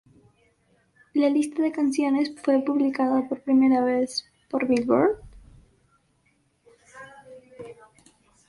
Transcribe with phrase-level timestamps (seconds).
[1.13, 5.19] La lista de canciones fue publicada por primera vez por "Billboard".